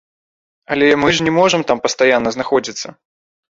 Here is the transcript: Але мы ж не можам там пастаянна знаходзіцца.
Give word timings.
Але 0.75 0.87
мы 1.01 1.09
ж 1.17 1.27
не 1.27 1.35
можам 1.37 1.61
там 1.73 1.83
пастаянна 1.85 2.29
знаходзіцца. 2.39 2.87